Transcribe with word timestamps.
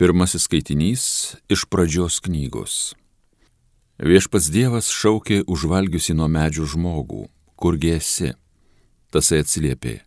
Pirmasis 0.00 0.46
skaitinys 0.48 1.02
iš 1.52 1.66
pradžios 1.68 2.22
knygos. 2.24 2.74
Viešpats 4.00 4.46
Dievas 4.48 4.86
šaukė 4.88 5.42
užvalgiusi 5.44 6.14
nuo 6.16 6.24
medžių 6.24 6.64
žmogų, 6.72 7.26
kurgi 7.60 7.90
esi? 7.98 8.30
Tasai 9.12 9.42
atsiliepė. 9.44 9.98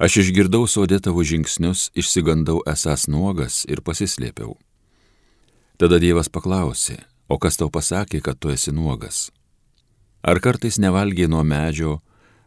Aš 0.00 0.16
išgirdau 0.22 0.62
sodė 0.64 1.02
tavo 1.04 1.20
žingsnius, 1.20 1.90
išsigandau 1.92 2.62
esas 2.64 3.04
nuogas 3.12 3.66
ir 3.68 3.82
pasislėpiau. 3.84 4.54
Tada 5.76 6.00
Dievas 6.00 6.32
paklausė, 6.32 6.96
o 7.28 7.36
kas 7.36 7.60
tau 7.60 7.68
pasakė, 7.68 8.22
kad 8.24 8.40
tu 8.40 8.48
esi 8.48 8.72
nuogas? 8.72 9.28
Ar 10.24 10.40
kartais 10.40 10.80
nevalgiai 10.80 11.28
nuo 11.28 11.44
medžio, 11.44 11.98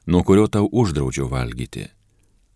nuo 0.10 0.26
kurio 0.26 0.50
tau 0.50 0.74
uždraudžiau 0.74 1.30
valgyti? 1.30 1.86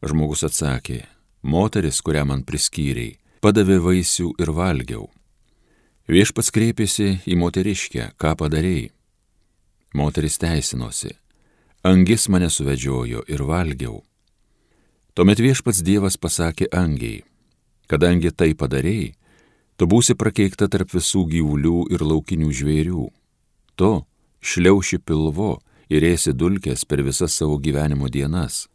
Žmogus 0.02 0.42
atsakė, 0.50 1.04
moteris, 1.46 2.02
kurią 2.02 2.26
man 2.34 2.42
priskyrei, 2.42 3.20
padavė 3.48 3.78
vaisių 3.80 4.34
ir 4.44 4.50
valgiau. 4.52 5.06
Viešpats 6.12 6.52
kreipėsi 6.52 7.22
į 7.24 7.38
moteriškę, 7.40 8.10
ką 8.20 8.34
padarėjai. 8.42 8.90
Moteris 9.96 10.36
teisinosi, 10.42 11.14
angis 11.88 12.28
mane 12.28 12.50
suvedžiojo 12.52 13.24
ir 13.32 13.44
valgiau. 13.48 14.02
Tuomet 15.16 15.40
viešpats 15.40 15.80
Dievas 15.80 16.20
pasakė 16.20 16.68
angiai, 16.76 17.22
kadangi 17.88 18.34
tai 18.36 18.52
padarėjai, 18.52 19.14
tu 19.80 19.88
būsi 19.88 20.18
prakeikta 20.20 20.68
tarp 20.68 20.92
visų 20.92 21.24
gyvulių 21.32 21.86
ir 21.96 22.04
laukinių 22.04 22.52
žvėrių. 22.52 23.06
Tu 23.80 23.92
šliauši 24.44 25.00
pilvo 25.00 25.54
ir 25.88 26.04
ėsi 26.04 26.36
dulkės 26.36 26.84
per 26.84 27.06
visas 27.08 27.40
savo 27.40 27.56
gyvenimo 27.64 28.12
dienas. 28.12 28.66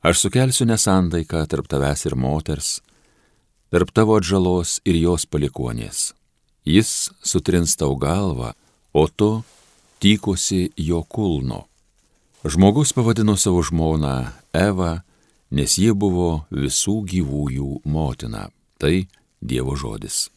Aš 0.00 0.24
sukelsiu 0.24 0.64
nesantaiką 0.66 1.44
tarp 1.46 1.68
tavęs 1.68 2.08
ir 2.08 2.16
moters, 2.16 2.80
tarp 3.72 3.88
tavo 3.96 4.18
atžalos 4.20 4.82
ir 4.84 4.98
jos 5.00 5.24
palikuonės. 5.24 6.12
Jis 6.68 7.08
sutrins 7.24 7.72
tau 7.80 7.96
galvą, 7.96 8.52
o 8.92 9.08
tu 9.08 9.30
tykosi 10.04 10.68
jo 10.76 11.00
kulno. 11.08 11.64
Žmogus 12.44 12.92
pavadino 12.92 13.38
savo 13.40 13.62
žmoną 13.64 14.28
Eva, 14.52 15.00
nes 15.50 15.78
ji 15.80 15.94
buvo 15.96 16.44
visų 16.52 17.00
gyvųjų 17.08 17.80
motina. 17.88 18.50
Tai 18.76 19.08
Dievo 19.40 19.72
žodis. 19.78 20.28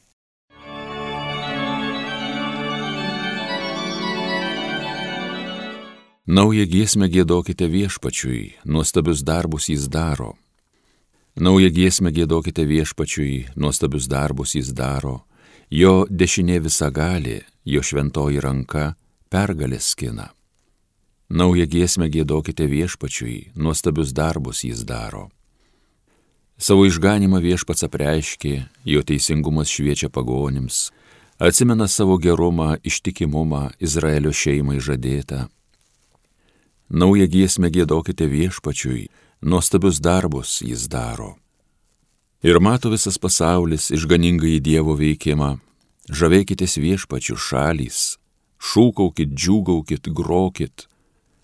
Naują 6.26 6.66
giesmę 6.66 7.06
gėdokite 7.12 7.68
viešpačiui, 7.70 8.56
nuostabius 8.66 9.22
darbus 9.22 9.70
jis 9.70 9.86
daro. 9.92 10.34
Naują 11.36 11.70
giesmę 11.70 12.12
gėdokite 12.16 12.64
viešpačiui, 12.64 13.48
nuostabius 13.60 14.08
darbus 14.08 14.54
jis 14.56 14.70
daro, 14.72 15.26
jo 15.68 16.06
dešinė 16.08 16.62
visa 16.64 16.88
gali, 16.88 17.42
jo 17.68 17.82
šventoji 17.84 18.40
ranka 18.40 18.94
pergalės 19.28 19.90
skina. 19.92 20.30
Naują 21.30 21.66
giesmę 21.68 22.08
gėdokite 22.08 22.70
viešpačiui, 22.72 23.52
nuostabius 23.56 24.14
darbus 24.16 24.64
jis 24.64 24.86
daro. 24.88 25.28
Savo 26.56 26.86
išganimą 26.88 27.44
viešpats 27.44 27.84
apreiškė, 27.84 28.54
jo 28.88 29.04
teisingumas 29.04 29.68
šviečia 29.68 30.08
pagonims, 30.08 30.94
atsimena 31.36 31.90
savo 31.92 32.16
gerumą, 32.16 32.78
ištikimumą 32.80 33.74
Izraelio 33.84 34.32
šeimai 34.32 34.80
žadėtą. 34.80 35.50
Naują 36.90 37.28
giesmę 37.28 37.68
gėdokite 37.76 38.24
viešpačiui, 38.24 39.10
nuostabius 39.46 40.00
darbus 40.00 40.62
jis 40.62 40.88
daro. 40.88 41.36
Ir 42.42 42.60
mato 42.60 42.90
visas 42.90 43.18
pasaulis 43.22 43.92
išganingai 43.94 44.58
Dievo 44.58 44.96
veikimą, 44.98 45.60
žavėkitės 46.10 46.80
viešpačių 46.82 47.38
šalys, 47.38 48.00
šūkaukit, 48.58 49.36
džiūgaukit, 49.38 50.10
grokit, 50.18 50.88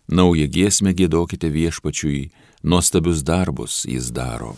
naują 0.09 0.47
giesmę 0.50 0.95
gėdokite 0.97 1.50
viešpačiui, 1.53 2.31
nuostabius 2.63 3.22
darbus 3.22 3.85
jis 3.85 4.09
daro. 4.09 4.56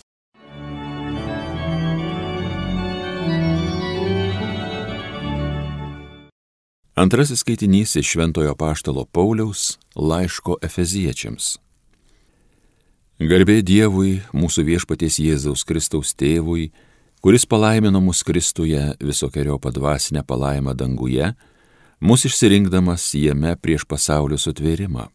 Antrasis 6.95 7.43
skaitinys 7.43 7.97
iš 7.99 8.15
Šventojo 8.15 8.55
Paštalo 8.55 9.03
Pauliaus 9.05 9.75
laiško 9.95 10.61
Efeziečiams. 10.61 11.57
Garbė 13.23 13.61
Dievui, 13.63 14.17
mūsų 14.35 14.65
viešpaties 14.67 15.15
Jėzaus 15.21 15.61
Kristaus 15.63 16.09
tėvui, 16.19 16.73
kuris 17.23 17.45
palaimino 17.47 18.01
mus 18.03 18.19
Kristuje 18.27 18.81
visokiojo 18.99 19.55
padvasinę 19.63 20.25
palaimą 20.27 20.73
danguje, 20.75 21.29
mus 22.03 22.25
išsirinkdamas 22.27 23.05
jame 23.15 23.53
prieš 23.55 23.85
pasaulio 23.87 24.35
sutvėrimą, 24.35 25.05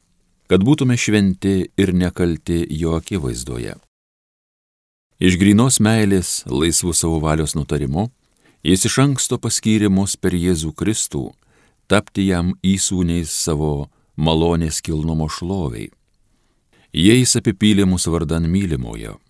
kad 0.48 0.64
būtume 0.64 0.96
šventi 0.96 1.68
ir 1.76 1.92
nekalti 1.92 2.62
jo 2.80 2.94
akivaizdoje. 2.96 3.76
Iš 5.20 5.36
grinos 5.36 5.76
meilės, 5.76 6.32
laisvų 6.48 6.94
savo 6.96 7.20
valios 7.20 7.58
nutarimu, 7.58 8.06
jis 8.64 8.88
iš 8.88 9.02
anksto 9.04 9.36
paskyrė 9.36 9.92
mus 9.92 10.16
per 10.16 10.32
Jėzų 10.32 10.72
Kristų, 10.80 11.26
tapti 11.92 12.30
jam 12.30 12.56
įsūniais 12.64 13.36
savo 13.36 13.90
malonės 14.16 14.80
kilnumo 14.80 15.28
šloviai 15.28 15.92
Jais 16.98 17.30
apipylė 17.38 17.84
mūsų 17.86 18.10
vardan 18.10 18.48
mylimojo. 18.50 19.20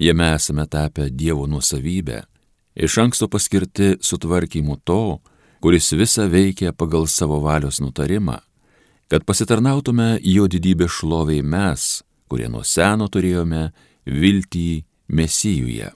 Jame 0.00 0.30
esame 0.38 0.64
tapę 0.72 1.10
Dievo 1.12 1.44
nuosavybę, 1.44 2.22
iš 2.72 2.96
anksto 3.02 3.28
paskirti 3.28 3.90
sutvarkymu 4.00 4.78
to, 4.88 5.18
kuris 5.60 5.90
visą 5.92 6.30
veikia 6.32 6.72
pagal 6.72 7.04
savo 7.12 7.42
valios 7.44 7.82
nutarimą, 7.84 8.38
kad 9.12 9.26
pasitarnautume 9.28 10.14
jo 10.24 10.48
didybę 10.48 10.88
šloviai 10.88 11.44
mes, 11.44 12.00
kurie 12.24 12.48
nuo 12.48 12.64
seno 12.64 13.10
turėjome 13.12 13.66
viltį 14.08 14.68
Mesijuje. 15.12 15.92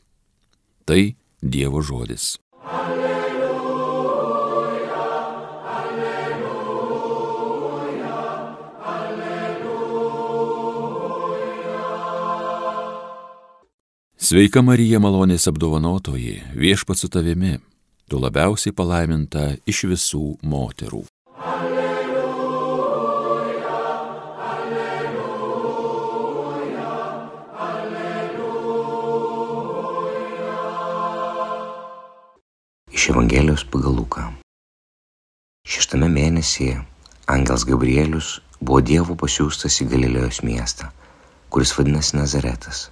Tai 0.84 1.02
Dievo 1.40 1.80
žodis. 1.80 2.34
Alleluja. 2.60 2.93
Sveika 14.24 14.62
Marija 14.64 14.96
malonės 15.04 15.44
apdovanotoji, 15.50 16.38
viešpat 16.56 16.96
su 16.96 17.10
tavimi, 17.12 17.58
tu 18.08 18.16
labiausiai 18.22 18.72
palaiminta 18.72 19.42
iš 19.68 19.84
visų 19.90 20.40
moterų. 20.48 21.02
Alleluja, 21.44 22.22
alleluja, 24.46 25.42
alleluja. 27.66 28.94
Iš 32.96 33.04
Evangelijos 33.12 33.68
pagal 33.68 33.92
Luką. 34.00 34.24
Šeštame 35.68 36.08
mėnesyje 36.16 36.80
Angels 37.28 37.68
Gabrielius 37.68 38.40
buvo 38.62 38.80
Dievo 38.80 39.20
pasiūstas 39.20 39.84
į 39.84 39.92
Galilėjos 39.92 40.40
miestą, 40.48 40.88
kuris 41.52 41.76
vadinasi 41.76 42.16
Nazaretas 42.22 42.88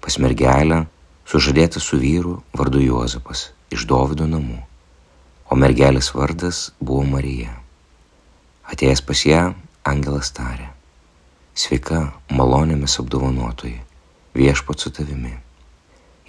pas 0.00 0.16
mergelę 0.18 0.84
sužadėta 1.28 1.80
su 1.80 1.98
vyru 2.00 2.40
vardu 2.56 2.80
Juozapas 2.82 3.50
iš 3.70 3.84
Dovido 3.90 4.26
namų, 4.26 4.58
o 5.50 5.58
mergelės 5.62 6.10
vardas 6.16 6.70
buvo 6.80 7.04
Marija. 7.06 7.52
Atėjęs 8.72 9.02
pas 9.06 9.22
ją, 9.26 9.42
angelas 9.86 10.32
tarė, 10.34 10.70
sveika, 11.54 12.00
malonėmis 12.32 12.96
apdovanotoji, 13.02 13.78
viešpat 14.34 14.82
su 14.82 14.94
tavimi. 14.96 15.36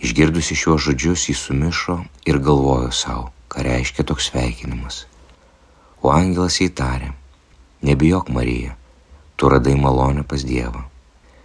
Išgirdusi 0.01 0.57
šiuos 0.57 0.85
žodžius 0.89 1.27
jis 1.29 1.41
sumišo 1.47 1.99
ir 2.25 2.41
galvojo 2.41 2.91
savo, 2.91 3.29
ką 3.49 3.65
reiškia 3.67 4.05
toks 4.05 4.31
sveikinimas. 4.31 5.05
O 6.01 6.09
angelas 6.13 6.57
jai 6.61 6.71
tarė, 6.73 7.11
nebijok 7.85 8.33
Marija, 8.33 8.77
tu 9.37 9.49
radai 9.53 9.77
malonę 9.77 10.25
pas 10.25 10.45
Dievą 10.45 10.90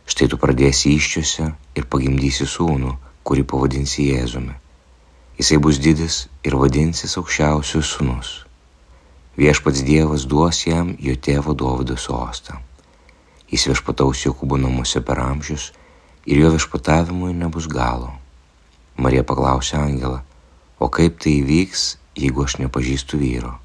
Štai 0.06 0.28
tu 0.30 0.38
pradėsi 0.38 0.92
iščiose 0.94 1.48
ir 1.74 1.86
pagimdysi 1.90 2.46
sūnų, 2.46 2.92
kurį 3.26 3.42
pavadinsi 3.50 4.04
Jėzumi. 4.06 4.54
Jisai 5.36 5.58
bus 5.58 5.80
didis 5.82 6.18
ir 6.46 6.54
vadinsis 6.60 7.16
aukščiausių 7.18 7.82
sūnus. 7.82 8.30
Viešpats 9.36 9.82
Dievas 9.88 10.24
duos 10.30 10.62
jam 10.62 10.94
jo 11.02 11.16
tėvo 11.18 11.56
Dovido 11.58 11.96
sostą. 11.98 12.60
Jis 13.50 13.66
viešpataus 13.72 14.22
Jokūbo 14.22 14.60
namuose 14.62 15.02
per 15.02 15.18
amžius 15.24 15.72
ir 16.24 16.38
jo 16.44 16.54
viešpatavimui 16.54 17.34
nebus 17.34 17.66
galo. 17.66 18.14
Marija 18.96 19.26
paklausė 19.26 19.76
Angelą, 19.82 20.22
o 20.78 20.86
kaip 20.86 21.18
tai 21.18 21.34
įvyks, 21.42 21.84
jeigu 22.14 22.46
aš 22.46 22.60
nepažįstu 22.62 23.18
vyro? 23.20 23.56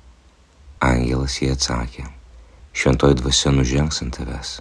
Angelas 0.81 1.37
jie 1.37 1.53
atsakė, 1.53 2.09
šventoji 2.73 3.21
dvasia 3.21 3.53
nužengs 3.53 4.01
ant 4.01 4.17
tavęs 4.17 4.57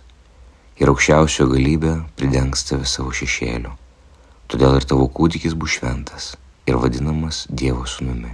ir 0.81 0.91
aukščiausio 0.93 1.47
galybė 1.51 1.95
pridengs 2.17 2.65
tave 2.69 2.89
savo 2.89 3.13
šešėliu. 3.13 3.73
Todėl 4.51 4.81
ir 4.81 4.87
tavo 4.89 5.07
kūdikis 5.09 5.55
bus 5.55 5.79
šventas. 5.79 6.37
ir 6.71 6.77
vadinamas 6.79 7.47
Dievo 7.51 7.87
sūnumi. 7.89 8.31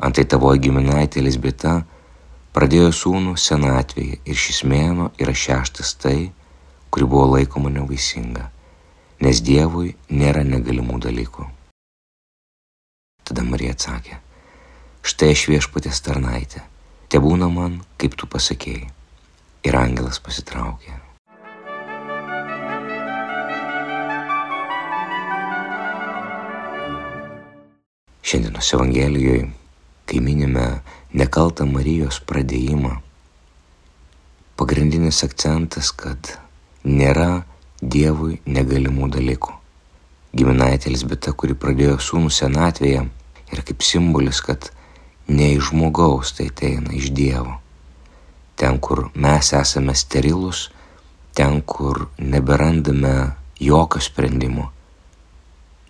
Antai 0.00 0.24
tavo 0.24 0.52
giminaitė 0.56 1.20
Lisbeta 1.20 1.82
pradėjo 2.56 2.92
sūnų 2.96 3.34
senatvėje 3.36 4.20
ir 4.24 4.38
šis 4.44 4.62
mėno 4.64 5.10
yra 5.20 5.34
šeštas 5.36 5.92
tai, 6.00 6.30
kuri 6.90 7.04
buvo 7.04 7.26
laikoma 7.34 7.72
nevaisinga, 7.74 8.46
nes 9.20 9.42
Dievui 9.44 9.92
nėra 10.08 10.46
negalimų 10.46 11.02
dalykų. 11.06 11.44
Tada 13.28 13.44
Marija 13.44 13.76
atsakė, 13.76 14.16
štai 15.04 15.34
aš 15.34 15.44
viešpatės 15.52 16.00
tarnaitė, 16.06 16.64
te 17.12 17.20
būna 17.20 17.52
man, 17.52 17.82
kaip 18.00 18.16
tu 18.16 18.30
pasakėjai. 18.30 18.88
Ir 19.68 19.76
angelas 19.76 20.22
pasitraukė. 20.24 21.09
Šiandienos 28.30 28.72
Evangelijoje, 28.74 29.48
kai 30.06 30.20
minime 30.22 30.64
nekaltą 31.18 31.64
Marijos 31.66 32.20
pradėjimą, 32.30 32.92
pagrindinis 34.54 35.24
akcentas, 35.26 35.88
kad 35.90 36.28
nėra 36.86 37.40
Dievui 37.82 38.36
negalimų 38.46 39.08
dalykų. 39.16 39.54
Giminaitė 40.38 40.92
Lisbeta, 40.92 41.34
kuri 41.34 41.56
pradėjo 41.58 41.96
sūnų 42.06 42.30
senatvėje, 42.36 43.00
yra 43.50 43.64
kaip 43.66 43.82
simbolis, 43.82 44.38
kad 44.46 44.68
ne 45.26 45.48
iš 45.56 45.72
žmogaus 45.72 46.30
tai 46.36 46.46
ateina 46.52 46.94
iš 46.94 47.08
Dievo. 47.10 47.56
Ten, 48.54 48.78
kur 48.78 49.08
mes 49.16 49.50
esame 49.58 49.96
sterilus, 49.98 50.68
ten, 51.34 51.58
kur 51.66 52.06
neberandame 52.20 53.16
jokio 53.58 53.98
sprendimo, 54.06 54.68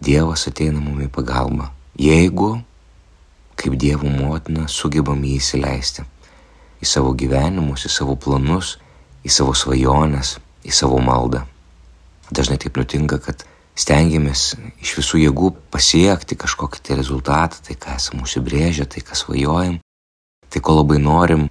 Dievas 0.01 0.47
ateina 0.49 0.81
mum 0.81 1.05
į 1.05 1.11
pagalbą 1.13 1.69
Jeigu, 1.99 2.61
kaip 3.59 3.77
Dievo 3.81 4.09
motina, 4.09 4.69
sugebam 4.69 5.23
jį 5.25 5.37
įsileisti 5.41 6.07
į 6.81 6.89
savo 6.89 7.13
gyvenimus, 7.17 7.85
į 7.87 7.93
savo 7.93 8.17
planus, 8.17 8.79
į 9.25 9.33
savo 9.33 9.55
svajones, 9.57 10.39
į 10.65 10.73
savo 10.75 11.01
maldą. 11.05 11.45
Dažnai 12.31 12.61
taip 12.63 12.79
nutinka, 12.79 13.19
kad 13.21 13.45
stengiamės 13.77 14.55
iš 14.81 14.95
visų 14.99 15.25
jėgų 15.25 15.53
pasiekti 15.73 16.39
kažkokį 16.41 16.83
tai 16.85 16.99
rezultatą, 17.01 17.61
tai 17.67 17.77
ką 17.81 17.97
esame 17.99 18.25
užsibrėžę, 18.25 18.87
tai 18.89 19.03
ką 19.05 19.19
svajojam, 19.19 19.81
tai 20.49 20.63
ko 20.65 20.79
labai 20.79 21.01
norim, 21.03 21.49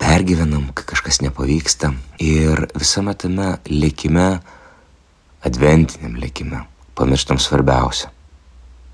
pergyvenam, 0.00 0.70
kai 0.72 0.86
kažkas 0.94 1.20
nepavyksta 1.24 1.92
ir 2.22 2.68
visame 2.78 3.14
tame 3.18 3.52
lėkime, 3.68 4.30
adventiniam 5.44 6.16
lėkime, 6.20 6.64
pamirštam 6.96 7.40
svarbiausia. 7.40 8.12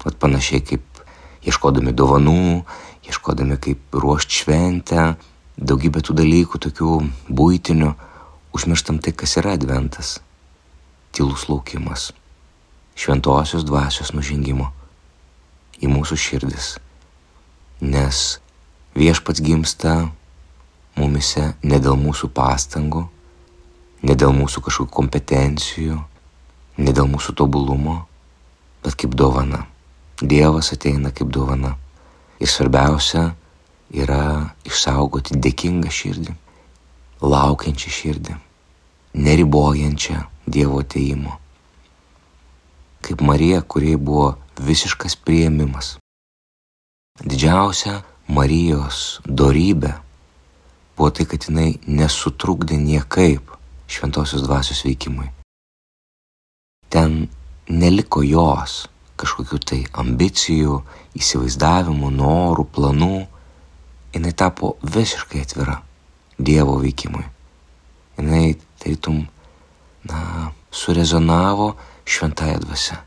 Vat 0.07 0.15
panašiai 0.23 0.63
kaip 0.63 1.01
ieškodami 1.47 1.91
dovanų, 1.91 2.63
ieškodami 3.11 3.59
kaip 3.59 3.97
ruošti 3.99 4.43
šventę, 4.45 5.17
daugybę 5.59 6.03
tų 6.05 6.15
dalykų, 6.21 6.61
tokių 6.69 6.93
būtinių, 7.27 7.91
užmirštam 8.55 9.01
tai, 9.03 9.17
kas 9.19 9.37
yra 9.41 9.57
adventas. 9.59 10.21
Tylus 11.11 11.49
laukimas, 11.51 12.13
šventosios 12.95 13.67
dvasios 13.67 14.15
nužengimo 14.15 14.71
į 15.83 15.91
mūsų 15.91 16.19
širdis. 16.21 16.77
Nes 17.83 18.39
viešpats 18.97 19.43
gimsta 19.45 19.99
mumise 20.97 21.53
ne 21.63 21.81
dėl 21.83 21.99
mūsų 22.01 22.31
pastangų, 22.37 23.07
ne 24.07 24.15
dėl 24.17 24.33
mūsų 24.37 24.63
kažkokių 24.69 24.93
kompetencijų, 25.03 26.03
ne 26.79 26.93
dėl 26.93 27.09
mūsų 27.11 27.37
tobulumo, 27.37 28.05
bet 28.85 28.97
kaip 28.97 29.17
dovana. 29.17 29.67
Dievas 30.23 30.73
ateina 30.73 31.11
kaip 31.13 31.29
dovana. 31.29 31.75
Ir 32.41 32.49
svarbiausia 32.49 33.35
yra 33.93 34.55
išsaugoti 34.65 35.37
dėkingą 35.41 35.93
širdį, 35.93 36.33
laukiančią 37.21 37.93
širdį, 37.99 38.37
neribojančią 39.13 40.23
Dievo 40.47 40.81
ateimo. 40.81 41.37
Kaip 43.05 43.21
Marija, 43.21 43.61
kuriai 43.63 43.97
buvo 43.97 44.37
visiškas 44.61 45.17
prieimimas. 45.21 45.97
Didžiausia 47.21 48.01
Marijos 48.29 49.21
dorybė 49.27 49.93
buvo 50.97 51.13
tai, 51.13 51.29
kad 51.29 51.45
jinai 51.45 51.77
nesutrukdė 51.87 52.81
niekaip 52.81 53.53
šventosios 53.87 54.45
dvasios 54.49 54.85
veikimui. 54.87 55.29
Ten 56.89 57.27
neliko 57.69 58.23
jos 58.23 58.87
kažkokių 59.21 59.59
tai 59.65 59.81
ambicijų, 60.03 60.81
įsivaizdavimų, 61.17 62.11
norų, 62.19 62.67
planų, 62.77 63.17
jinai 64.15 64.33
tapo 64.37 64.77
visiškai 64.85 65.43
atvira 65.45 65.81
Dievo 66.37 66.77
veikimui. 66.83 67.25
Jinai 68.19 68.57
tarytum, 68.83 69.23
na, 70.05 70.51
surezonavo 70.71 71.75
šventąją 72.05 72.59
dvasę. 72.65 72.99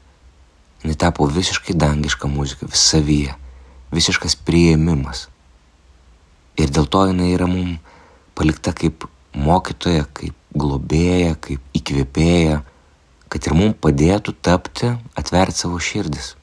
Jinai 0.83 0.97
tapo 0.97 1.27
visiškai 1.29 1.75
dangiška 1.77 2.27
muzika, 2.27 2.65
visavyje, 2.65 3.35
visiškas 3.93 4.35
prieimimas. 4.47 5.27
Ir 6.57 6.73
dėl 6.73 6.89
to 6.89 7.05
jinai 7.11 7.33
yra 7.35 7.47
mums 7.47 7.77
palikta 8.35 8.73
kaip 8.73 9.05
mokytoja, 9.35 10.05
kaip 10.15 10.35
globėja, 10.55 11.35
kaip 11.43 11.77
įkvėpėja, 11.77 12.61
kad 13.29 13.45
ir 13.45 13.55
mums 13.55 13.77
padėtų 13.81 14.33
tapti, 14.41 14.91
atverti 15.17 15.63
savo 15.63 15.79
širdis. 15.79 16.33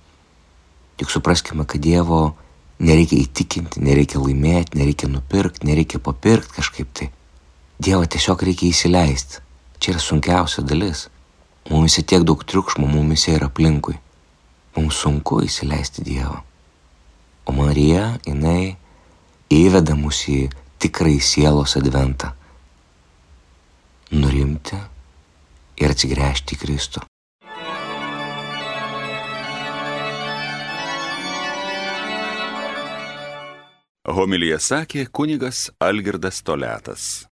Juk 1.00 1.10
supraskime, 1.12 1.66
kad 1.68 1.82
Dievo 1.82 2.36
nereikia 2.78 3.18
įtikinti, 3.24 3.82
nereikia 3.84 4.20
laimėti, 4.22 4.78
nereikia 4.78 5.10
nupirkti, 5.10 5.66
nereikia 5.68 6.00
papirkti 6.00 6.56
kažkaip 6.56 6.92
tai. 6.96 7.10
Dievą 7.82 8.06
tiesiog 8.08 8.46
reikia 8.48 8.70
įsileisti. 8.70 9.42
Čia 9.80 9.92
yra 9.92 10.00
sunkiausia 10.00 10.64
dalis. 10.64 11.08
Mumise 11.68 12.04
tiek 12.06 12.22
daug 12.24 12.44
triukšmo, 12.46 12.86
mumise 12.88 13.34
yra 13.34 13.50
aplinkui. 13.50 13.98
Mums 14.76 15.02
sunku 15.02 15.42
įsileisti 15.44 16.04
Dievą. 16.06 16.40
O 17.46 17.52
Marija, 17.52 18.16
jinai 18.26 18.76
įveda 19.52 19.96
mus 19.98 20.22
į 20.30 20.46
tikrai 20.82 21.18
sielos 21.20 21.76
adventą. 21.78 22.32
Ir 25.80 25.92
atsigręžti 25.94 26.56
į 26.56 26.62
Kristų. 26.64 27.04
Homilyje 34.06 34.58
sakė 34.62 35.08
kunigas 35.10 35.66
Algirdas 35.82 36.38
Toletas. 36.46 37.26